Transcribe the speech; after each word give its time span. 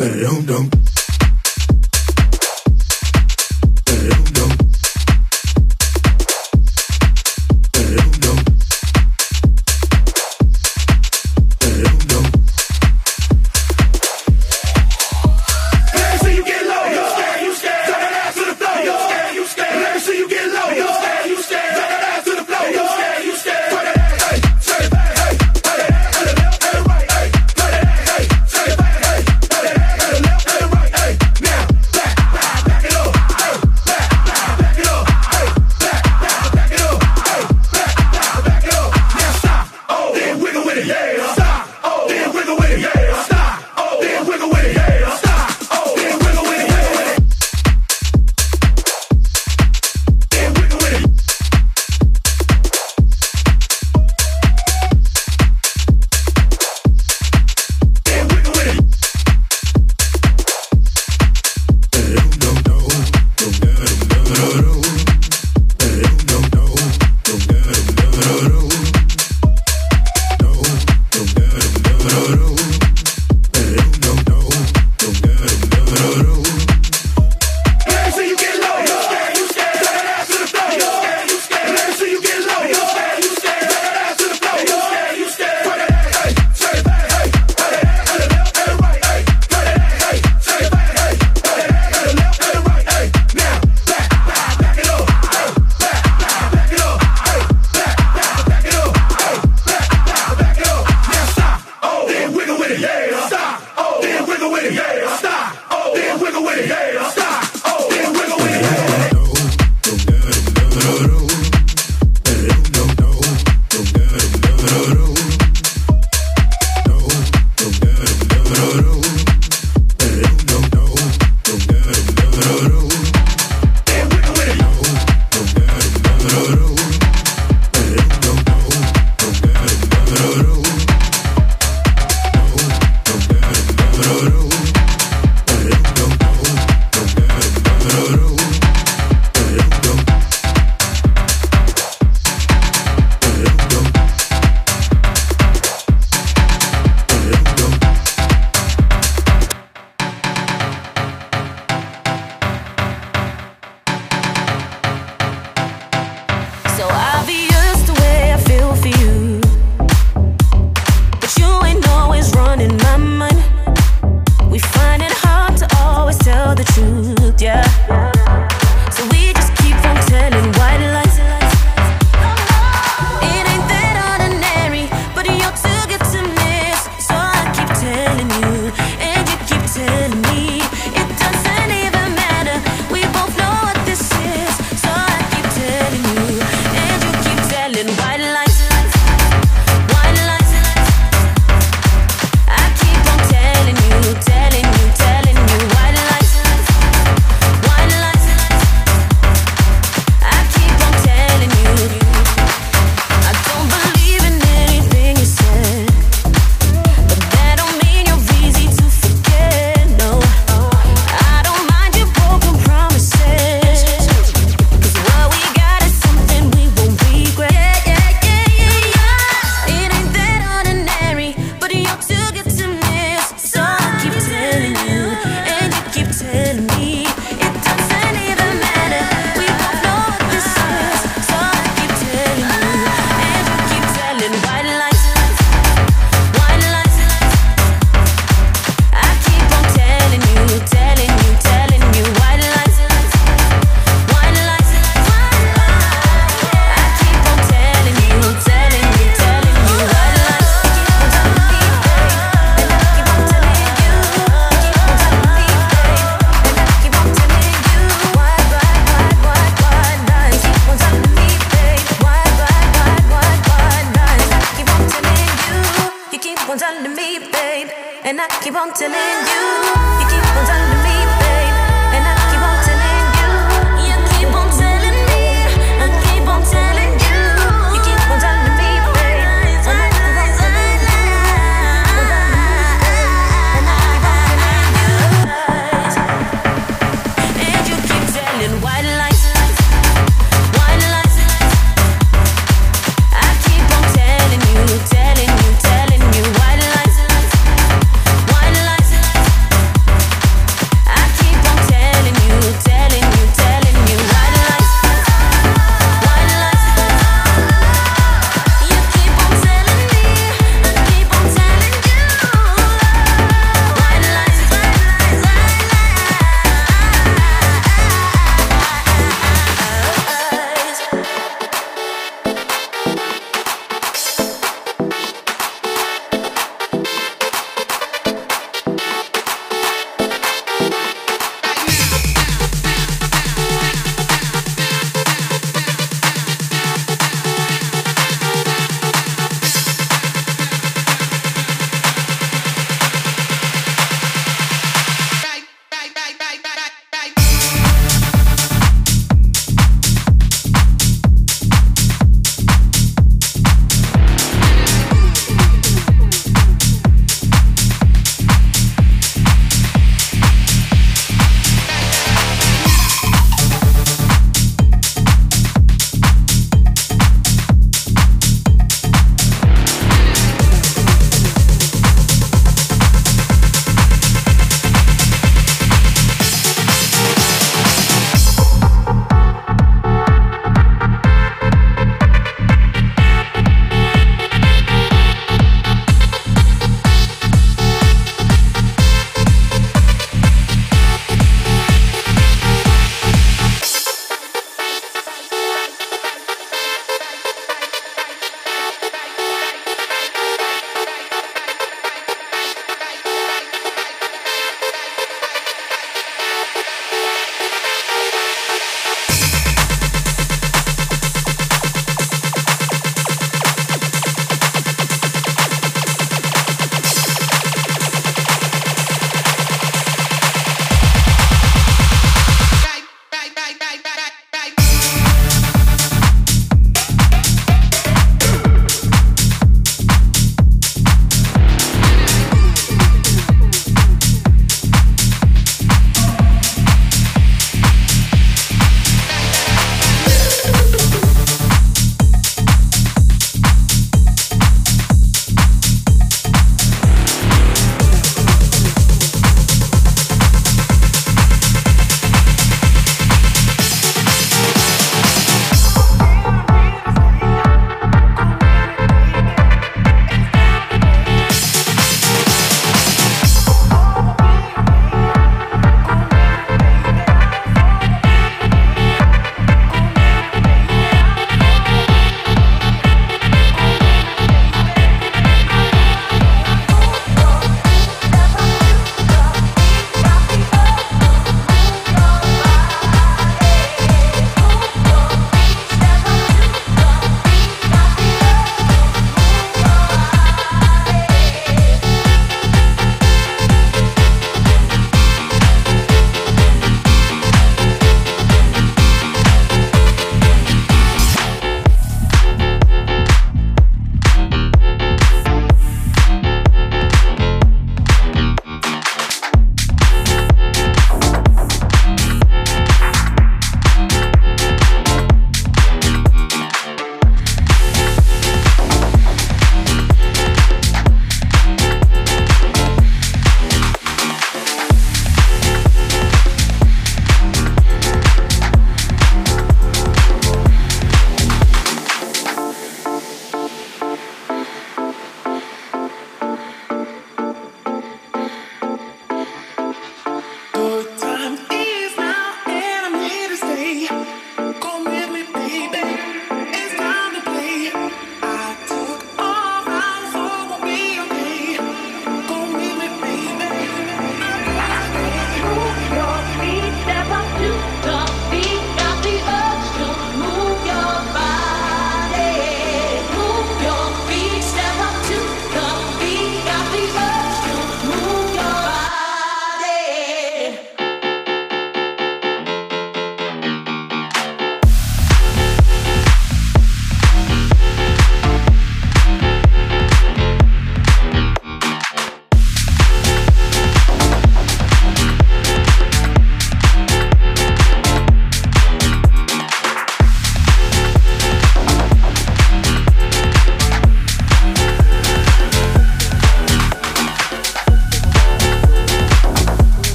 I 0.00 0.68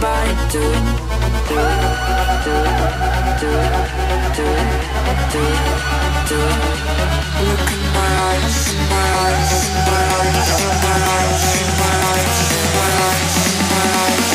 body 0.00 0.34
do 0.52 0.60
it. 0.60 0.86
Do 1.48 1.56
it. 1.56 1.80
Do 2.44 2.54
it. 2.56 2.96
Do 3.40 3.48
it. 3.48 3.74
Do 4.36 4.44
it. 4.44 4.68
Do 5.32 5.40
it. 5.40 5.76
Do 6.28 6.38
it. 6.38 6.60
Look 7.40 7.70
in 7.72 7.82
my 7.94 8.10
eyes 8.28 8.76
my 8.90 9.08
eyes. 9.24 9.52
My 9.86 10.02
eyes. 10.16 10.48
My 10.84 10.96
eyes. 11.14 11.44
My 11.80 11.94
eyes. 12.12 12.38
My 12.76 12.90
eyes. 13.06 13.34
My 13.70 13.84
eyes. 14.02 14.25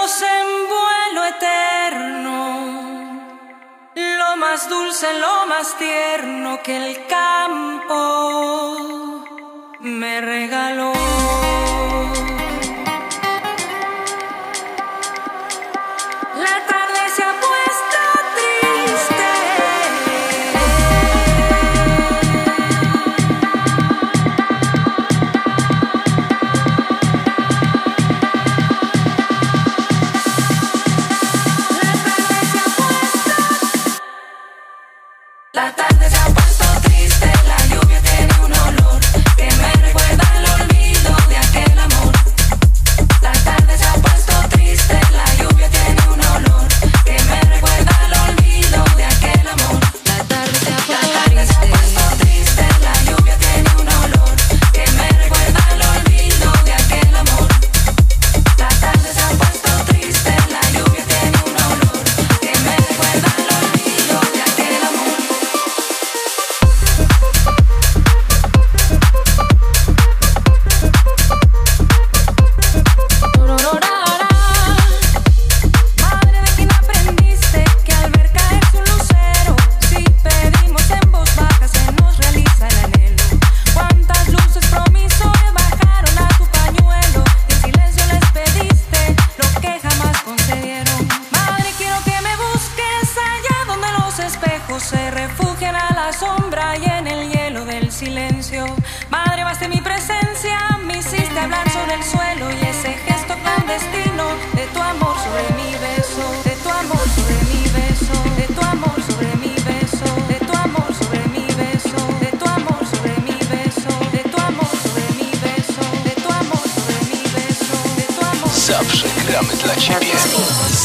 En 0.00 0.68
vuelo 0.68 1.24
eterno, 1.26 2.36
lo 3.94 4.36
más 4.36 4.68
dulce, 4.68 5.06
lo 5.18 5.46
más 5.46 5.76
tierno 5.76 6.62
que 6.62 6.76
el 6.76 7.06
campo 7.06 7.96
me 9.80 10.20
regaló. 10.20 10.92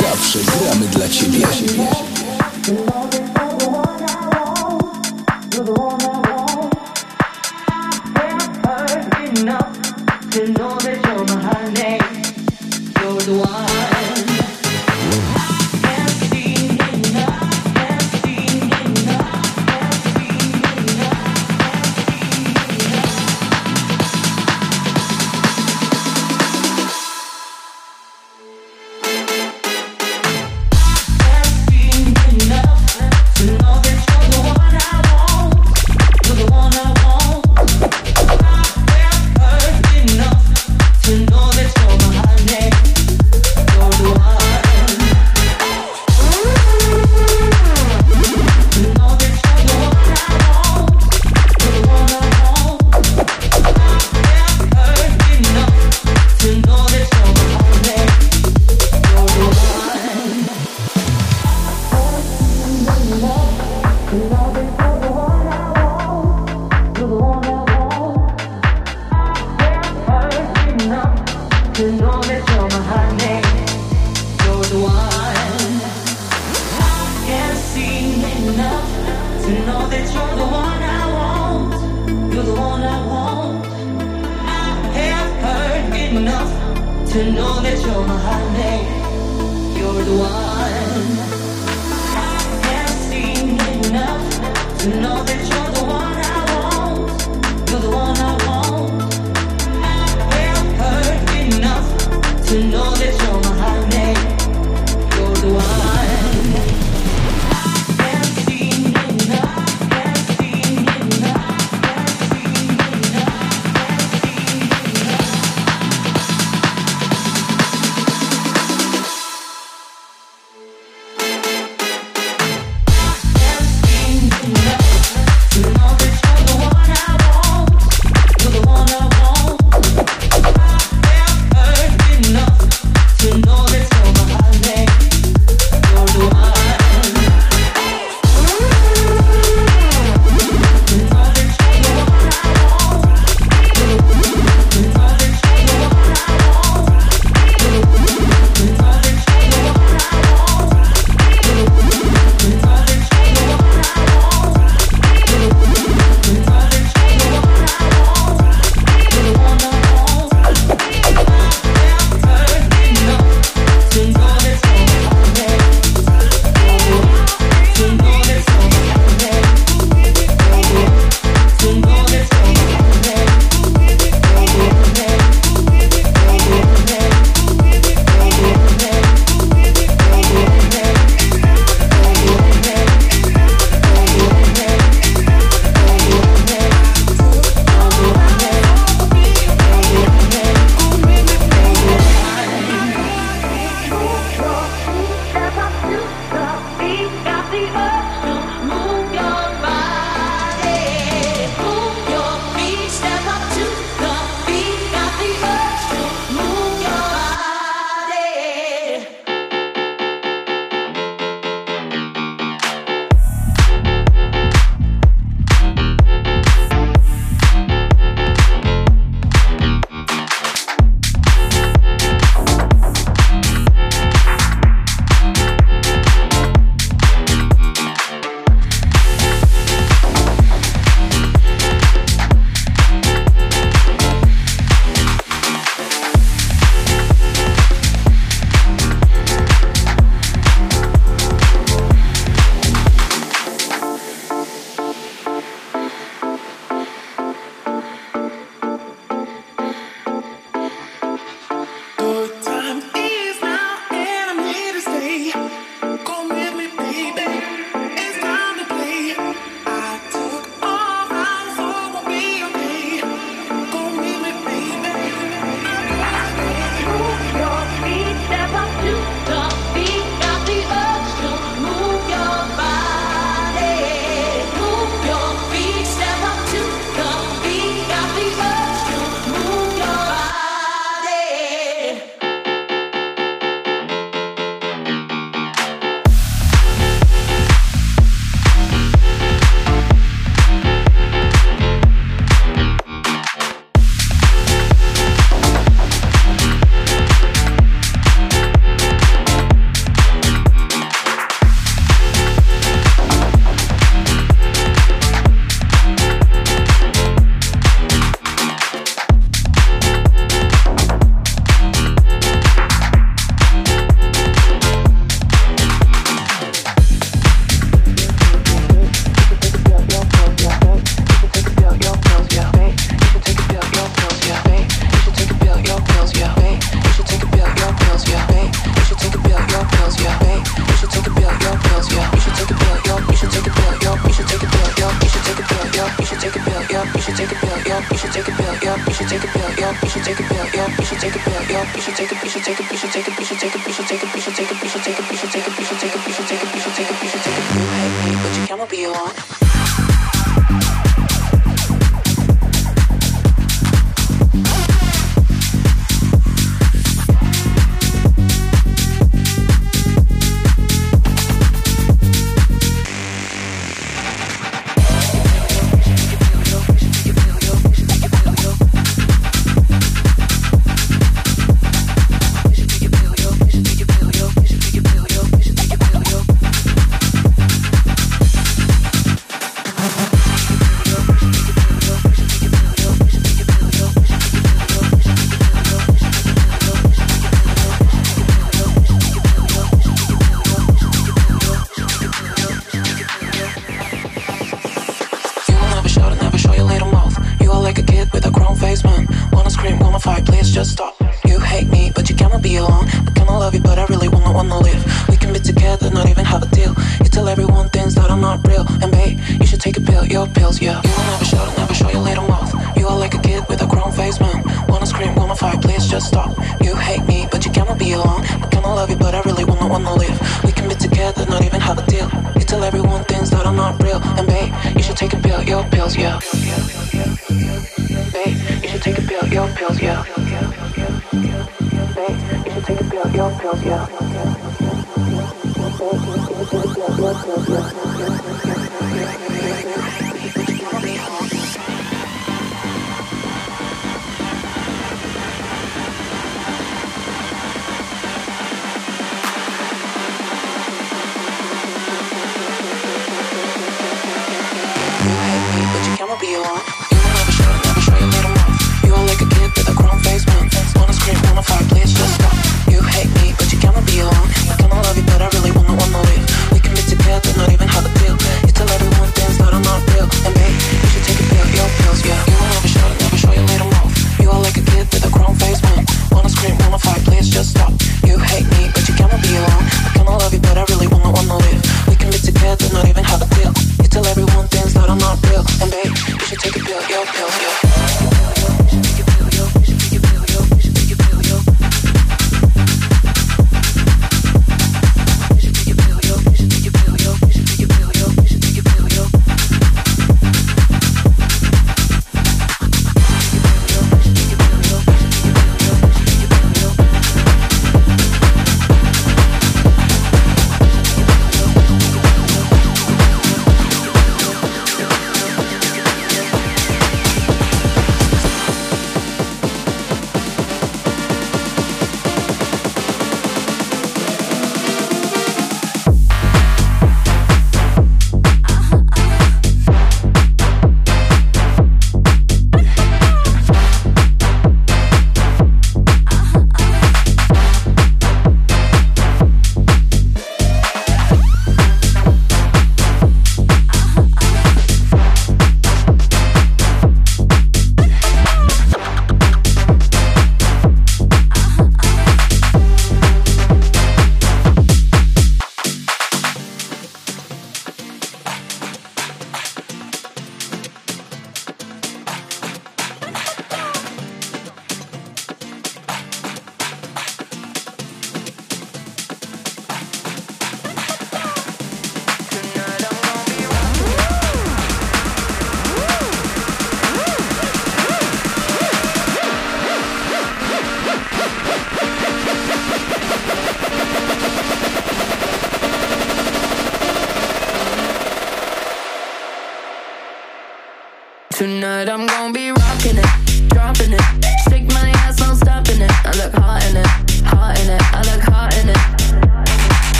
Zawsze 0.00 0.38
gramy 0.38 0.86
dla 0.86 1.08
ciebie. 1.08 1.46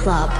Club. 0.00 0.30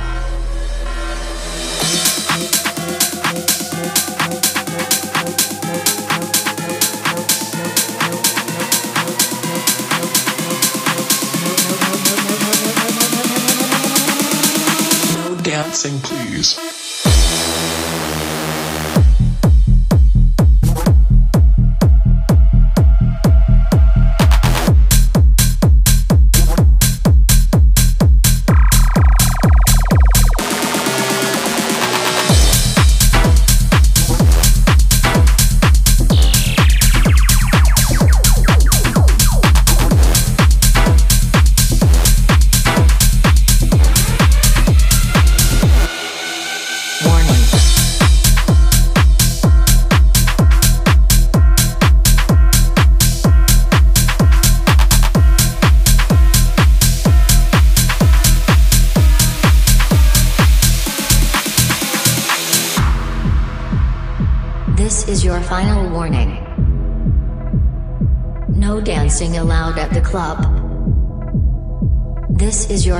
Dancing, 15.43 15.99
please. 16.01 16.20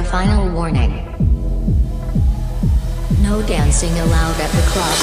Your 0.01 0.11
final 0.11 0.51
warning. 0.55 1.05
No 3.23 3.43
dancing 3.47 3.93
allowed 3.99 4.41
at 4.41 4.51
the 4.53 4.63
club. 4.73 4.97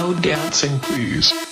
No 0.00 0.20
dancing, 0.20 0.80
please. 0.80 1.43